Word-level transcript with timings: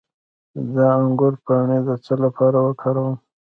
د 0.73 0.75
انګور 0.97 1.33
پاڼې 1.45 1.79
د 1.87 1.89
څه 2.05 2.13
لپاره 2.23 2.57
وکاروم؟ 2.67 3.15